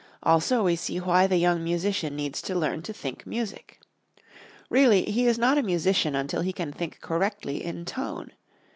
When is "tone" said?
7.85-8.31